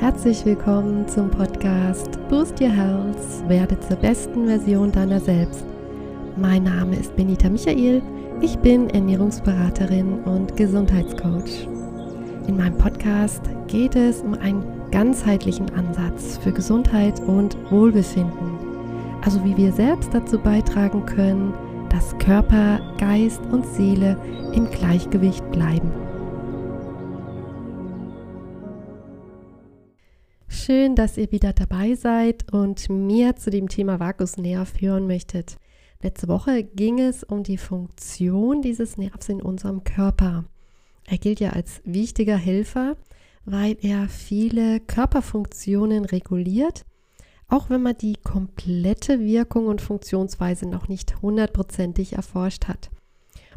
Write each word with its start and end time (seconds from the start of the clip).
Herzlich 0.00 0.46
willkommen 0.46 1.06
zum 1.08 1.30
Podcast 1.30 2.18
Boost 2.30 2.58
Your 2.58 2.70
Health, 2.70 3.18
werde 3.48 3.78
zur 3.80 3.98
besten 3.98 4.46
Version 4.46 4.90
deiner 4.90 5.20
selbst. 5.20 5.66
Mein 6.38 6.62
Name 6.62 6.96
ist 6.96 7.14
Benita 7.16 7.50
Michael, 7.50 8.00
ich 8.40 8.56
bin 8.60 8.88
Ernährungsberaterin 8.88 10.20
und 10.20 10.56
Gesundheitscoach. 10.56 11.68
In 12.46 12.56
meinem 12.56 12.78
Podcast 12.78 13.42
geht 13.66 13.94
es 13.94 14.22
um 14.22 14.32
einen 14.32 14.64
ganzheitlichen 14.90 15.70
Ansatz 15.74 16.38
für 16.38 16.52
Gesundheit 16.52 17.20
und 17.20 17.58
Wohlbefinden, 17.70 18.56
also 19.22 19.44
wie 19.44 19.58
wir 19.58 19.70
selbst 19.70 20.14
dazu 20.14 20.38
beitragen 20.38 21.04
können, 21.04 21.52
dass 21.90 22.16
Körper, 22.16 22.80
Geist 22.96 23.42
und 23.52 23.66
Seele 23.66 24.16
im 24.54 24.64
Gleichgewicht 24.70 25.48
bleiben. 25.50 25.92
Schön, 30.70 30.94
dass 30.94 31.16
ihr 31.16 31.32
wieder 31.32 31.52
dabei 31.52 31.96
seid 31.96 32.52
und 32.52 32.88
mehr 32.88 33.34
zu 33.34 33.50
dem 33.50 33.68
Thema 33.68 33.98
Vagusnerv 33.98 34.80
hören 34.80 35.08
möchtet. 35.08 35.56
Letzte 36.00 36.28
Woche 36.28 36.62
ging 36.62 37.00
es 37.00 37.24
um 37.24 37.42
die 37.42 37.56
Funktion 37.56 38.62
dieses 38.62 38.96
Nervs 38.96 39.28
in 39.28 39.42
unserem 39.42 39.82
Körper. 39.82 40.44
Er 41.08 41.18
gilt 41.18 41.40
ja 41.40 41.50
als 41.50 41.82
wichtiger 41.84 42.36
Helfer, 42.36 42.96
weil 43.44 43.78
er 43.82 44.08
viele 44.08 44.78
Körperfunktionen 44.78 46.04
reguliert, 46.04 46.84
auch 47.48 47.68
wenn 47.68 47.82
man 47.82 47.98
die 47.98 48.14
komplette 48.22 49.18
Wirkung 49.18 49.66
und 49.66 49.80
Funktionsweise 49.80 50.68
noch 50.68 50.86
nicht 50.86 51.20
hundertprozentig 51.20 52.12
erforscht 52.12 52.68
hat. 52.68 52.90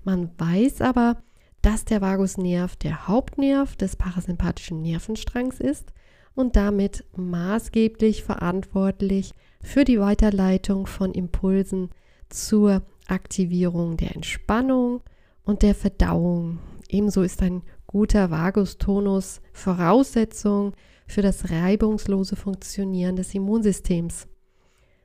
Man 0.03 0.31
weiß 0.39 0.81
aber, 0.81 1.17
dass 1.61 1.85
der 1.85 2.01
Vagusnerv 2.01 2.75
der 2.75 3.07
Hauptnerv 3.07 3.75
des 3.75 3.97
parasympathischen 3.97 4.81
Nervenstrangs 4.81 5.59
ist 5.59 5.93
und 6.35 6.55
damit 6.55 7.05
maßgeblich 7.15 8.23
verantwortlich 8.23 9.33
für 9.61 9.83
die 9.83 9.99
Weiterleitung 9.99 10.87
von 10.87 11.13
Impulsen 11.13 11.89
zur 12.29 12.83
Aktivierung 13.07 13.97
der 13.97 14.15
Entspannung 14.15 15.01
und 15.43 15.61
der 15.61 15.75
Verdauung. 15.75 16.59
Ebenso 16.89 17.21
ist 17.21 17.41
ein 17.41 17.63
guter 17.87 18.31
Vagustonus 18.31 19.41
Voraussetzung 19.51 20.73
für 21.07 21.21
das 21.21 21.51
reibungslose 21.51 22.35
Funktionieren 22.35 23.15
des 23.15 23.33
Immunsystems. 23.35 24.27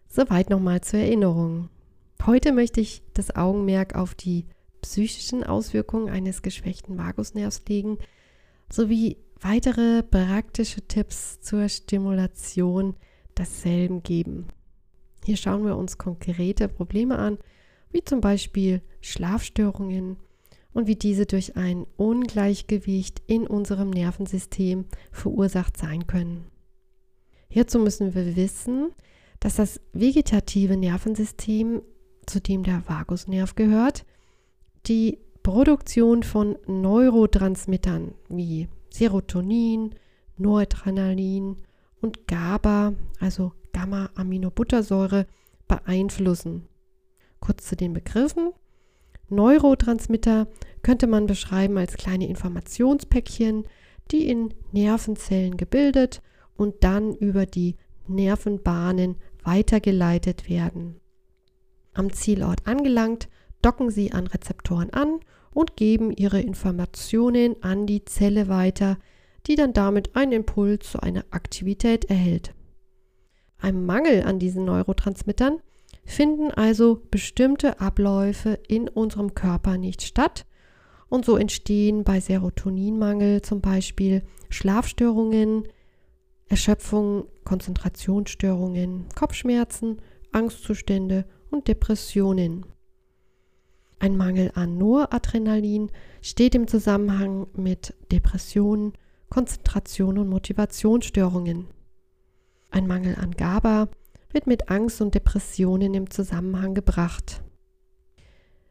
Soweit 0.08 0.48
nochmal 0.48 0.80
zur 0.80 1.00
Erinnerung. 1.00 1.68
Heute 2.24 2.52
möchte 2.52 2.80
ich 2.80 3.02
das 3.14 3.34
Augenmerk 3.36 3.94
auf 3.94 4.14
die 4.14 4.46
psychischen 4.80 5.44
Auswirkungen 5.44 6.08
eines 6.08 6.42
geschwächten 6.42 6.98
Vagusnervs 6.98 7.62
legen, 7.68 7.98
sowie 8.70 9.18
weitere 9.40 10.02
praktische 10.02 10.82
Tipps 10.82 11.40
zur 11.40 11.68
Stimulation 11.68 12.94
desselben 13.36 14.02
geben. 14.02 14.48
Hier 15.24 15.36
schauen 15.36 15.64
wir 15.64 15.76
uns 15.76 15.98
konkrete 15.98 16.68
Probleme 16.68 17.18
an, 17.18 17.38
wie 17.90 18.02
zum 18.02 18.20
Beispiel 18.20 18.82
Schlafstörungen 19.00 20.16
und 20.72 20.86
wie 20.86 20.96
diese 20.96 21.26
durch 21.26 21.56
ein 21.56 21.86
Ungleichgewicht 21.96 23.22
in 23.26 23.46
unserem 23.46 23.90
Nervensystem 23.90 24.86
verursacht 25.10 25.76
sein 25.76 26.06
können. 26.06 26.46
Hierzu 27.48 27.78
müssen 27.78 28.14
wir 28.14 28.36
wissen, 28.36 28.90
dass 29.40 29.56
das 29.56 29.80
vegetative 29.92 30.76
Nervensystem, 30.76 31.82
zu 32.26 32.40
dem 32.40 32.62
der 32.62 32.82
Vagusnerv 32.86 33.54
gehört, 33.54 34.04
die 34.86 35.18
Produktion 35.42 36.22
von 36.22 36.58
Neurotransmittern 36.66 38.14
wie 38.28 38.68
Serotonin, 38.90 39.94
Noradrenalin 40.36 41.56
und 42.00 42.26
GABA, 42.26 42.94
also 43.20 43.52
Gamma-Aminobuttersäure, 43.72 45.26
beeinflussen. 45.66 46.66
Kurz 47.40 47.66
zu 47.66 47.76
den 47.76 47.92
Begriffen. 47.92 48.52
Neurotransmitter 49.28 50.48
könnte 50.82 51.06
man 51.06 51.26
beschreiben 51.26 51.76
als 51.76 51.94
kleine 51.94 52.28
Informationspäckchen, 52.28 53.64
die 54.10 54.28
in 54.28 54.54
Nervenzellen 54.72 55.56
gebildet 55.56 56.22
und 56.56 56.82
dann 56.82 57.14
über 57.14 57.44
die 57.44 57.76
Nervenbahnen 58.06 59.16
weitergeleitet 59.42 60.48
werden. 60.48 61.00
Am 61.92 62.12
Zielort 62.12 62.66
angelangt, 62.66 63.28
docken 63.62 63.90
sie 63.90 64.12
an 64.12 64.26
Rezeptoren 64.26 64.90
an 64.90 65.20
und 65.52 65.76
geben 65.76 66.12
ihre 66.12 66.40
Informationen 66.40 67.62
an 67.62 67.86
die 67.86 68.04
Zelle 68.04 68.48
weiter, 68.48 68.98
die 69.46 69.56
dann 69.56 69.72
damit 69.72 70.14
einen 70.14 70.32
Impuls 70.32 70.90
zu 70.90 71.00
einer 71.02 71.24
Aktivität 71.30 72.04
erhält. 72.06 72.54
Ein 73.58 73.84
Mangel 73.84 74.22
an 74.22 74.38
diesen 74.38 74.64
Neurotransmittern 74.64 75.58
finden 76.04 76.50
also 76.50 77.02
bestimmte 77.10 77.80
Abläufe 77.80 78.58
in 78.68 78.88
unserem 78.88 79.34
Körper 79.34 79.78
nicht 79.78 80.02
statt 80.02 80.46
und 81.08 81.24
so 81.24 81.36
entstehen 81.36 82.04
bei 82.04 82.20
Serotoninmangel 82.20 83.42
zum 83.42 83.60
Beispiel 83.60 84.22
Schlafstörungen, 84.50 85.66
Erschöpfung, 86.48 87.26
Konzentrationsstörungen, 87.44 89.06
Kopfschmerzen, 89.14 90.00
Angstzustände 90.32 91.24
und 91.50 91.68
Depressionen. 91.68 92.66
Ein 94.00 94.16
Mangel 94.16 94.52
an 94.54 94.78
Noradrenalin 94.78 95.90
steht 96.22 96.54
im 96.54 96.68
Zusammenhang 96.68 97.48
mit 97.54 97.94
Depressionen, 98.12 98.92
Konzentration 99.28 100.18
und 100.18 100.28
Motivationsstörungen. 100.28 101.66
Ein 102.70 102.86
Mangel 102.86 103.16
an 103.16 103.32
GABA 103.32 103.88
wird 104.30 104.46
mit 104.46 104.70
Angst 104.70 105.00
und 105.00 105.14
Depressionen 105.14 105.94
im 105.94 106.10
Zusammenhang 106.10 106.74
gebracht. 106.74 107.42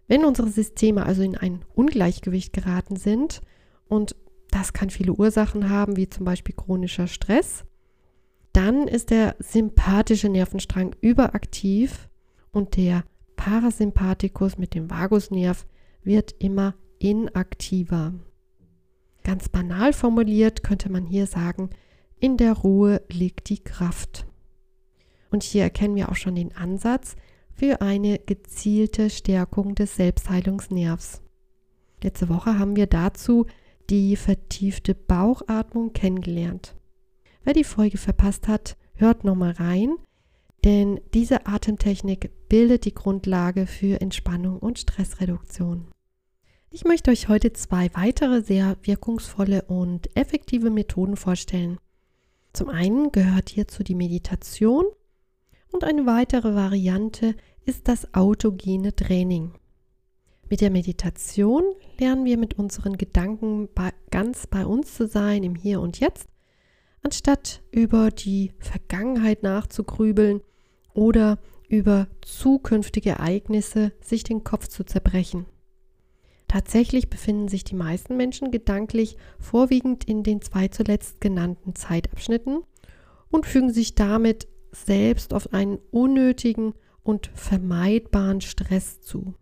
Wenn 0.08 0.24
unsere 0.24 0.50
Systeme 0.50 1.06
also 1.06 1.22
in 1.22 1.36
ein 1.36 1.66
Ungleichgewicht 1.76 2.54
geraten 2.54 2.96
sind, 2.96 3.42
und 3.90 4.16
das 4.52 4.72
kann 4.72 4.90
viele 4.90 5.14
Ursachen 5.14 5.70
haben, 5.70 5.98
wie 5.98 6.10
zum 6.10 6.26
Beispiel 6.26 6.56
chronischer 6.56 7.08
Stress, 7.08 7.66
dann 8.54 8.88
ist 8.88 9.10
der 9.10 9.36
sympathische 9.40 10.30
Nervenstrang 10.30 10.96
überaktiv 11.02 12.10
und 12.52 12.78
der 12.78 13.04
Parasympathikus 13.38 14.58
mit 14.58 14.76
dem 14.76 14.90
Vagusnerv 14.90 15.66
wird 16.04 16.36
immer 16.40 16.76
inaktiver. 17.00 18.14
Ganz 19.24 19.48
banal 19.48 19.94
formuliert 19.94 20.64
könnte 20.64 20.92
man 20.92 21.06
hier 21.06 21.28
sagen, 21.28 21.70
in 22.20 22.36
der 22.36 22.54
Ruhe 22.54 23.02
liegt 23.10 23.48
die 23.50 23.64
Kraft. 23.64 24.26
Und 25.32 25.44
hier 25.44 25.64
erkennen 25.64 25.96
wir 25.96 26.10
auch 26.10 26.16
schon 26.16 26.36
den 26.36 26.56
Ansatz 26.56 27.16
für 27.54 27.82
eine 27.82 28.20
gezielte 28.20 29.10
Stärkung 29.10 29.76
des 29.76 29.96
Selbstheilungsnervs. 29.96 31.22
Letzte 32.04 32.30
Woche 32.30 32.60
haben 32.60 32.76
wir 32.76 32.88
dazu 32.88 33.46
die 33.90 34.16
vertiefte 34.16 34.94
Bauchatmung 34.94 35.94
kennengelernt. 35.94 36.76
Wer 37.44 37.54
die 37.54 37.64
Folge 37.64 37.98
verpasst 37.98 38.48
hat, 38.48 38.78
hört 38.96 39.24
nochmal 39.24 39.52
rein 39.52 39.96
denn 40.68 41.00
diese 41.14 41.46
Atemtechnik 41.46 42.32
bildet 42.50 42.86
die 42.86 42.94
Grundlage 42.94 43.68
für 43.68 44.02
Entspannung 44.02 44.60
und 44.60 44.80
Stressreduktion. 44.80 45.88
Ich 46.70 46.84
möchte 46.84 47.12
euch 47.12 47.28
heute 47.28 47.54
zwei 47.54 47.90
weitere 47.94 48.42
sehr 48.42 48.78
wirkungsvolle 48.84 49.64
und 49.64 50.16
effektive 50.16 50.70
Methoden 50.70 51.16
vorstellen. 51.16 51.80
Zum 52.54 52.70
einen 52.70 53.12
gehört 53.12 53.50
hierzu 53.50 53.84
die 53.84 53.96
Meditation 53.96 54.86
und 55.72 55.84
eine 55.84 56.06
weitere 56.06 56.56
Variante 56.56 57.36
ist 57.66 57.88
das 57.88 58.14
autogene 58.14 58.96
Training. 58.96 59.54
Mit 60.50 60.62
der 60.62 60.72
Meditation 60.72 61.64
lernen 62.00 62.26
wir 62.26 62.38
mit 62.38 62.58
unseren 62.58 62.98
Gedanken 62.98 63.68
bei, 63.76 63.92
ganz 64.12 64.48
bei 64.48 64.66
uns 64.66 64.94
zu 64.94 65.08
sein, 65.08 65.44
im 65.44 65.56
Hier 65.56 65.82
und 65.82 66.00
Jetzt, 66.00 66.30
anstatt 67.02 67.62
über 67.72 68.12
die 68.12 68.54
Vergangenheit 68.60 69.44
nachzugrübeln 69.44 70.42
oder 70.94 71.38
über 71.68 72.08
zukünftige 72.22 73.12
Ereignisse 73.12 73.92
sich 74.00 74.24
den 74.24 74.44
Kopf 74.44 74.68
zu 74.68 74.84
zerbrechen. 74.84 75.46
Tatsächlich 76.48 77.10
befinden 77.10 77.50
sich 77.50 77.66
die 77.66 77.76
meisten 77.76 78.16
Menschen 78.16 78.52
gedanklich 78.52 79.18
vorwiegend 79.38 80.06
in 80.06 80.24
den 80.24 80.42
zwei 80.42 80.70
zuletzt 80.70 81.20
genannten 81.20 81.76
Zeitabschnitten 81.76 82.62
und 83.30 83.46
fügen 83.46 83.72
sich 83.72 83.96
damit 83.96 84.48
selbst 84.72 85.34
auf 85.34 85.52
einen 85.54 85.78
unnötigen 85.92 86.74
und 87.04 87.32
vermeidbaren 87.34 88.42
Stress 88.42 89.02
zu. 89.02 89.34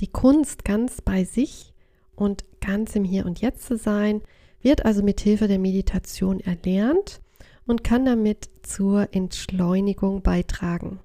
Die 0.00 0.08
Kunst, 0.08 0.64
ganz 0.64 1.00
bei 1.00 1.24
sich 1.24 1.72
und 2.14 2.44
ganz 2.60 2.94
im 2.94 3.04
Hier 3.04 3.24
und 3.24 3.40
Jetzt 3.40 3.66
zu 3.66 3.76
sein, 3.76 4.22
wird 4.60 4.84
also 4.84 5.02
mit 5.02 5.20
Hilfe 5.20 5.48
der 5.48 5.58
Meditation 5.58 6.40
erlernt 6.40 7.20
und 7.68 7.84
kann 7.84 8.04
damit 8.04 8.50
zur 8.62 9.14
Entschleunigung 9.14 10.22
beitragen. 10.22 10.98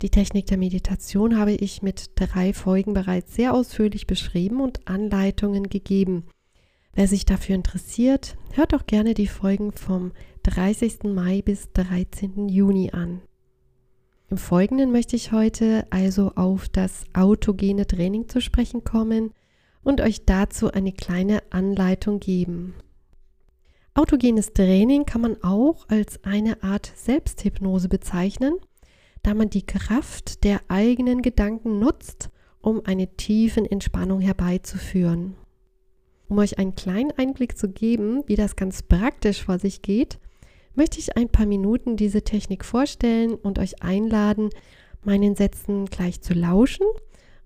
Die 0.00 0.10
Technik 0.10 0.46
der 0.46 0.56
Meditation 0.56 1.36
habe 1.36 1.52
ich 1.52 1.82
mit 1.82 2.12
drei 2.14 2.52
Folgen 2.52 2.94
bereits 2.94 3.34
sehr 3.34 3.52
ausführlich 3.52 4.06
beschrieben 4.06 4.60
und 4.60 4.86
Anleitungen 4.86 5.68
gegeben. 5.68 6.24
Wer 6.94 7.08
sich 7.08 7.26
dafür 7.26 7.56
interessiert, 7.56 8.36
hört 8.52 8.74
auch 8.74 8.86
gerne 8.86 9.14
die 9.14 9.26
Folgen 9.26 9.72
vom 9.72 10.12
30. 10.44 11.02
Mai 11.04 11.42
bis 11.42 11.72
13. 11.72 12.48
Juni 12.48 12.92
an. 12.92 13.20
Im 14.30 14.36
Folgenden 14.36 14.92
möchte 14.92 15.16
ich 15.16 15.32
heute 15.32 15.86
also 15.90 16.32
auf 16.36 16.68
das 16.68 17.04
autogene 17.14 17.86
Training 17.86 18.28
zu 18.28 18.40
sprechen 18.40 18.84
kommen 18.84 19.32
und 19.82 20.00
euch 20.00 20.24
dazu 20.24 20.70
eine 20.70 20.92
kleine 20.92 21.42
Anleitung 21.50 22.20
geben. 22.20 22.74
Autogenes 23.98 24.52
Training 24.52 25.06
kann 25.06 25.22
man 25.22 25.42
auch 25.42 25.88
als 25.88 26.22
eine 26.22 26.62
Art 26.62 26.92
Selbsthypnose 26.94 27.88
bezeichnen, 27.88 28.54
da 29.24 29.34
man 29.34 29.50
die 29.50 29.66
Kraft 29.66 30.44
der 30.44 30.60
eigenen 30.68 31.20
Gedanken 31.20 31.80
nutzt, 31.80 32.30
um 32.60 32.80
eine 32.84 33.16
tiefen 33.16 33.66
Entspannung 33.66 34.20
herbeizuführen. 34.20 35.34
Um 36.28 36.38
euch 36.38 36.60
einen 36.60 36.76
kleinen 36.76 37.10
Einblick 37.10 37.58
zu 37.58 37.70
geben, 37.70 38.22
wie 38.28 38.36
das 38.36 38.54
ganz 38.54 38.84
praktisch 38.84 39.42
vor 39.42 39.58
sich 39.58 39.82
geht, 39.82 40.20
möchte 40.76 41.00
ich 41.00 41.16
ein 41.16 41.28
paar 41.28 41.46
Minuten 41.46 41.96
diese 41.96 42.22
Technik 42.22 42.64
vorstellen 42.64 43.34
und 43.34 43.58
euch 43.58 43.82
einladen, 43.82 44.50
meinen 45.02 45.34
Sätzen 45.34 45.86
gleich 45.86 46.20
zu 46.20 46.34
lauschen 46.34 46.86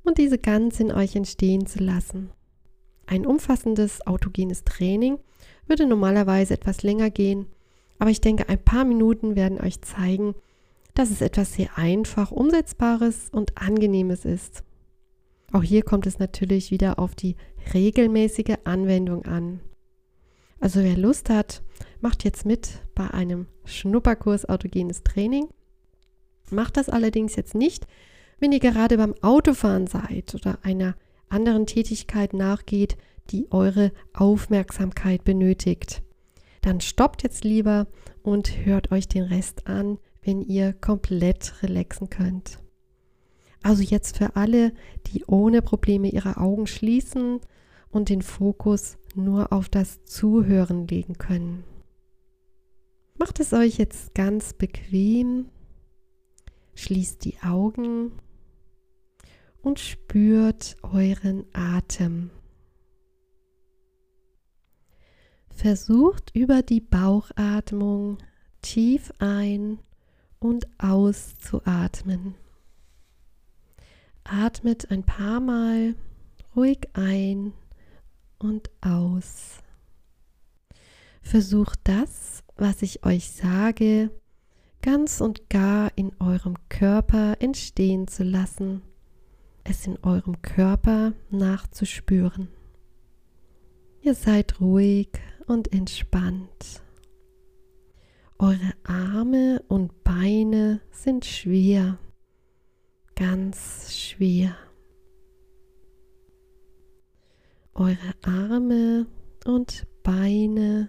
und 0.05 0.19
diese 0.19 0.37
ganz 0.37 0.81
in 0.81 0.93
euch 0.93 1.17
entstehen 1.17 1.65
zu 1.65 1.83
lassen. 1.83 2.29
Ein 3.07 3.25
umfassendes 3.25 4.07
autogenes 4.07 4.65
Training 4.65 5.19
würde 5.67 5.87
normalerweise 5.87 6.55
etwas 6.55 6.83
länger 6.83 7.11
gehen, 7.11 7.47
aber 7.99 8.11
ich 8.11 8.21
denke, 8.21 8.49
ein 8.49 8.63
paar 8.63 8.85
Minuten 8.85 9.37
werden 9.37 9.61
euch 9.61 9.81
zeigen, 9.81 10.35
dass 10.95 11.11
es 11.11 11.21
etwas 11.21 11.55
sehr 11.55 11.79
einfach 11.79 12.31
umsetzbares 12.31 13.29
und 13.31 13.57
angenehmes 13.57 14.25
ist. 14.25 14.65
Auch 15.53 15.63
hier 15.63 15.83
kommt 15.83 16.07
es 16.07 16.19
natürlich 16.19 16.71
wieder 16.71 16.99
auf 16.99 17.15
die 17.15 17.37
regelmäßige 17.75 18.57
Anwendung 18.65 19.25
an. 19.25 19.61
Also 20.61 20.81
wer 20.83 20.97
Lust 20.97 21.29
hat, 21.29 21.63
macht 22.01 22.25
jetzt 22.25 22.47
mit 22.47 22.81
bei 22.95 23.09
einem 23.11 23.47
Schnupperkurs 23.65 24.49
autogenes 24.49 25.03
Training. 25.03 25.49
Macht 26.51 26.77
das 26.77 26.89
allerdings 26.89 27.37
jetzt 27.37 27.55
nicht, 27.55 27.87
wenn 28.39 28.53
ihr 28.53 28.61
gerade 28.61 28.97
beim 28.97 29.15
Autofahren 29.23 29.87
seid 29.87 30.35
oder 30.35 30.59
einer 30.63 30.95
anderen 31.33 31.67
Tätigkeit 31.67 32.35
nachgeht, 32.35 32.97
die 33.31 33.51
eure 33.51 33.93
Aufmerksamkeit 34.13 35.25
benötigt. 35.25 36.03
Dann 36.61 36.81
stoppt 36.81 37.23
jetzt 37.23 37.45
lieber 37.45 37.87
und 38.23 38.65
hört 38.65 38.93
euch 38.93 39.09
den 39.09 39.25
Rest 39.25 39.67
an, 39.67 39.99
wenn 40.23 40.43
ihr 40.43 40.73
komplett 40.73 41.63
relaxen 41.63 42.09
könnt. 42.11 42.59
Also 43.63 43.83
jetzt 43.83 44.19
für 44.19 44.37
alle, 44.37 44.73
die 45.09 45.25
ohne 45.27 45.63
Probleme 45.63 46.09
ihre 46.09 46.37
Augen 46.37 46.67
schließen 46.67 47.41
und 47.91 48.09
den 48.09 48.23
Fokus 48.23 48.99
nur 49.15 49.53
auf 49.53 49.69
das 49.69 50.05
Zuhören 50.05 50.87
legen 50.87 51.19
können. 51.19 51.65
Macht 53.19 53.41
es 53.41 53.53
euch 53.53 53.79
jetzt 53.79 54.15
ganz 54.15 54.53
bequem, 54.53 55.47
schließt 56.75 57.25
die 57.25 57.39
Augen 57.43 58.13
und 59.63 59.79
spürt 59.79 60.77
euren 60.83 61.45
Atem. 61.53 62.31
Versucht 65.51 66.35
über 66.35 66.63
die 66.63 66.81
Bauchatmung 66.81 68.19
tief 68.63 69.13
ein 69.19 69.79
und 70.39 70.67
auszuatmen. 70.79 72.35
Atmet 74.25 74.91
ein 74.91 75.05
paar 75.05 75.41
Mal 75.41 75.95
ruhig 76.55 76.89
ein 76.95 77.53
und 78.39 78.71
aus. 78.81 79.59
Versucht 81.23 81.79
das, 81.85 82.43
was 82.57 82.83
ich 82.83 83.05
euch 83.05 83.31
sage, 83.31 84.11
ganz 84.81 85.21
und 85.21 85.49
gar 85.49 85.93
in 85.97 86.13
eurem 86.21 86.57
Körper 86.69 87.37
entstehen 87.41 88.09
zu 88.09 88.25
lassen, 88.25 88.83
es 89.65 89.87
in 89.87 89.99
eurem 90.03 90.43
Körper 90.43 91.13
nachzuspüren. 91.31 92.49
Ihr 94.01 94.15
seid 94.15 94.61
ruhig 94.61 95.09
und 95.47 95.73
entspannt. 95.73 96.83
Eure 98.39 98.75
Arme 98.83 99.63
und 99.69 100.03
Beine 100.03 100.81
sind 100.91 101.25
schwer, 101.25 101.99
ganz 103.15 103.95
schwer. 103.97 104.57
Eure 107.75 108.15
Arme 108.23 109.07
und 109.45 109.87
Beine 110.03 110.89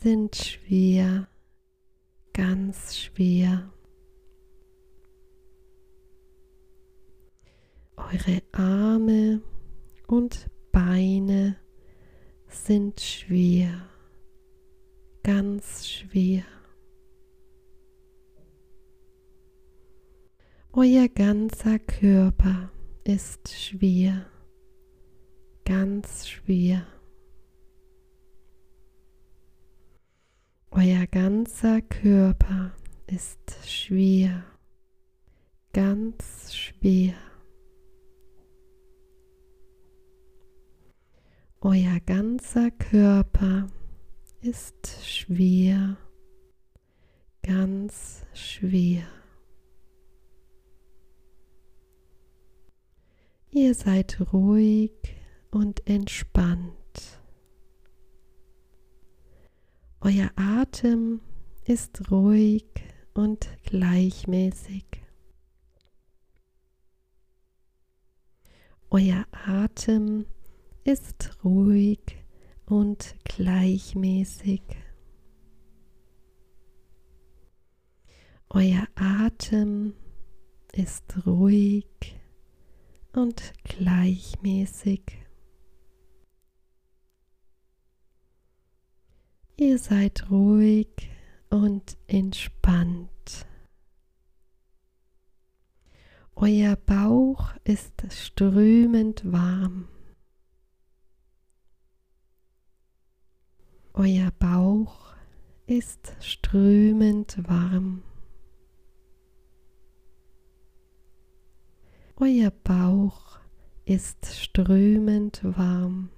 sind 0.00 0.34
schwer, 0.34 1.28
ganz 2.32 2.96
schwer. 2.96 3.72
Eure 8.12 8.40
Arme 8.52 9.42
und 10.06 10.48
Beine 10.70 11.56
sind 12.46 13.00
schwer, 13.00 13.88
ganz 15.24 15.88
schwer. 15.88 16.44
Euer 20.72 21.08
ganzer 21.08 21.80
Körper 21.80 22.70
ist 23.02 23.48
schwer, 23.52 24.24
ganz 25.64 26.28
schwer. 26.28 26.86
Euer 30.70 31.08
ganzer 31.08 31.80
Körper 31.80 32.70
ist 33.08 33.56
schwer, 33.66 34.44
ganz 35.72 36.54
schwer. 36.54 37.14
Euer 41.68 41.98
ganzer 41.98 42.70
Körper 42.70 43.66
ist 44.40 45.04
schwer, 45.04 45.96
ganz 47.42 48.24
schwer. 48.34 49.02
Ihr 53.50 53.74
seid 53.74 54.32
ruhig 54.32 54.92
und 55.50 55.84
entspannt. 55.88 57.20
Euer 60.00 60.30
Atem 60.36 61.20
ist 61.64 62.12
ruhig 62.12 62.68
und 63.12 63.48
gleichmäßig. 63.64 64.84
Euer 68.88 69.26
Atem 69.32 70.26
ist 70.86 71.36
ruhig 71.42 72.16
und 72.64 73.16
gleichmäßig. 73.24 74.62
Euer 78.48 78.86
Atem 78.94 79.94
ist 80.72 81.26
ruhig 81.26 82.20
und 83.12 83.52
gleichmäßig. 83.64 85.02
Ihr 89.56 89.78
seid 89.78 90.30
ruhig 90.30 91.10
und 91.50 91.98
entspannt. 92.06 93.44
Euer 96.36 96.76
Bauch 96.76 97.54
ist 97.64 98.06
strömend 98.12 99.32
warm. 99.32 99.88
Euer 103.98 104.30
Bauch 104.30 105.14
ist 105.66 106.16
strömend 106.20 107.38
warm. 107.48 108.02
Euer 112.16 112.50
Bauch 112.50 113.38
ist 113.86 114.26
strömend 114.26 115.40
warm. 115.42 116.10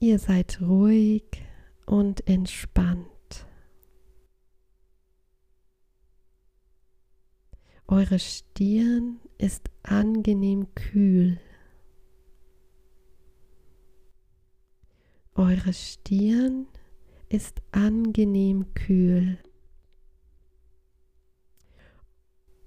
Ihr 0.00 0.18
seid 0.18 0.60
ruhig 0.60 1.44
und 1.86 2.26
entspannt. 2.26 3.46
Eure 7.86 8.18
Stirn 8.18 9.20
ist 9.38 9.70
angenehm 9.84 10.74
kühl. 10.74 11.38
Eure 15.34 15.72
Stirn 15.72 16.66
ist 17.30 17.62
angenehm 17.70 18.74
kühl. 18.74 19.38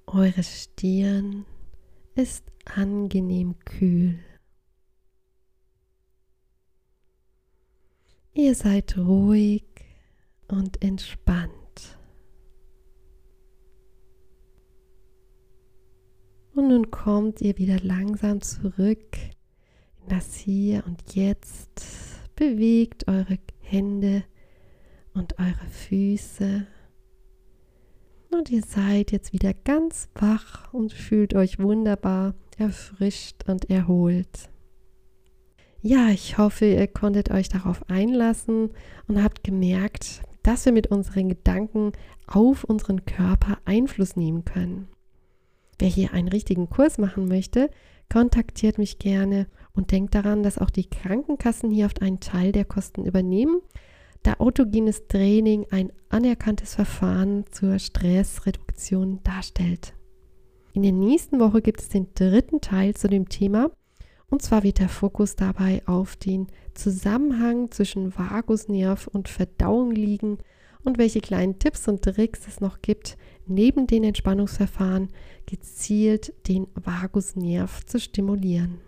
Eure 0.08 0.42
Stirn 0.42 1.46
ist 2.16 2.44
angenehm 2.66 3.60
kühl. 3.60 4.18
Ihr 8.34 8.56
seid 8.56 8.98
ruhig 8.98 9.66
und 10.48 10.82
entspannt. 10.82 12.00
Und 16.56 16.70
nun 16.70 16.90
kommt 16.90 17.42
ihr 17.42 17.58
wieder 17.60 17.80
langsam 17.82 18.42
zurück 18.42 19.18
in 20.02 20.10
das 20.10 20.36
Hier 20.36 20.84
und 20.88 21.14
Jetzt. 21.14 22.15
Bewegt 22.36 23.08
eure 23.08 23.40
Hände 23.62 24.24
und 25.14 25.40
eure 25.40 25.68
Füße. 25.72 26.68
Und 28.32 28.50
ihr 28.50 28.64
seid 28.64 29.12
jetzt 29.12 29.32
wieder 29.32 29.54
ganz 29.54 30.10
wach 30.16 30.74
und 30.74 30.92
fühlt 30.92 31.34
euch 31.34 31.60
wunderbar 31.60 32.36
erfrischt 32.58 33.48
und 33.48 33.70
erholt. 33.70 34.50
Ja, 35.82 36.10
ich 36.10 36.38
hoffe, 36.38 36.66
ihr 36.66 36.88
konntet 36.88 37.32
euch 37.32 37.48
darauf 37.48 37.90
einlassen 37.90 38.72
und 39.08 39.24
habt 39.24 39.44
gemerkt, 39.44 40.24
dass 40.44 40.66
wir 40.66 40.74
mit 40.74 40.88
unseren 40.88 41.30
Gedanken 41.30 41.92
auf 42.28 42.64
unseren 42.64 43.06
Körper 43.06 43.60
Einfluss 43.66 44.16
nehmen 44.16 44.46
können. 44.46 44.88
Wer 45.80 45.88
hier 45.88 46.14
einen 46.14 46.28
richtigen 46.28 46.70
Kurs 46.70 46.98
machen 46.98 47.28
möchte, 47.28 47.70
kontaktiert 48.12 48.78
mich 48.78 49.00
gerne 49.00 49.48
und 49.76 49.92
denkt 49.92 50.16
daran, 50.16 50.44
dass 50.44 50.58
auch 50.58 50.70
die 50.70 50.90
Krankenkassen 50.90 51.70
hier 51.70 51.86
oft 51.86 52.02
einen 52.02 52.20
Teil 52.20 52.52
der 52.52 52.66
Kosten 52.66 53.06
übernehmen, 53.06 53.62
da 54.24 54.36
autogenes 54.40 55.08
Training 55.08 55.68
ein 55.70 55.92
anerkanntes 56.10 56.76
Verfahren 56.76 57.46
zur 57.52 57.78
Stressreduktion 57.78 59.20
darstellt. 59.24 59.94
In 60.74 60.82
der 60.82 60.92
nächsten 60.92 61.40
Woche 61.40 61.62
gibt 61.62 61.82
es 61.82 61.90
den 61.90 62.08
dritten 62.16 62.60
Teil 62.60 62.96
zu 62.96 63.08
dem 63.08 63.30
Thema 63.30 63.72
und 64.28 64.42
zwar 64.42 64.64
wird 64.64 64.80
der 64.80 64.90
Fokus 64.90 65.36
dabei 65.36 65.82
auf 65.86 66.16
den 66.16 66.48
Zusammenhang 66.74 67.72
zwischen 67.72 68.18
Vagusnerv 68.18 69.08
und 69.08 69.30
Verdauung 69.30 69.92
liegen 69.92 70.40
und 70.84 70.98
welche 70.98 71.22
kleinen 71.22 71.60
Tipps 71.60 71.88
und 71.88 72.02
Tricks 72.02 72.48
es 72.48 72.60
noch 72.60 72.82
gibt, 72.82 73.18
neben 73.48 73.88
den 73.88 74.04
Entspannungsverfahren 74.04 75.10
gezielt 75.46 76.34
den 76.48 76.68
Vagusnerv 76.76 77.86
zu 77.86 78.00
stimulieren. 78.00 78.80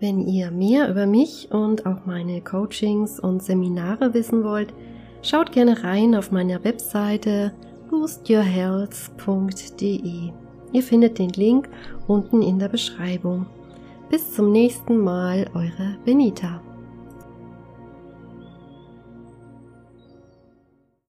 Wenn 0.00 0.26
ihr 0.26 0.50
mehr 0.50 0.88
über 0.88 1.04
mich 1.04 1.48
und 1.50 1.84
auch 1.84 2.06
meine 2.06 2.40
Coachings 2.40 3.20
und 3.20 3.42
Seminare 3.42 4.14
wissen 4.14 4.42
wollt, 4.42 4.72
schaut 5.20 5.52
gerne 5.52 5.84
rein 5.84 6.14
auf 6.14 6.32
meiner 6.32 6.64
Webseite 6.64 7.52
boostyourhealth.de. 7.90 10.30
Ihr 10.72 10.82
findet 10.82 11.18
den 11.18 11.28
Link 11.30 11.68
unten 12.06 12.40
in 12.40 12.58
der 12.58 12.68
Beschreibung. 12.68 13.44
Bis 14.08 14.32
zum 14.32 14.52
nächsten 14.52 14.96
Mal, 14.96 15.50
eure 15.52 15.98
Benita. 16.06 16.62